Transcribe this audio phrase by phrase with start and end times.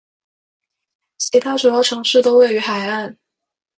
[1.19, 3.19] 其他主要城市都位于海岸。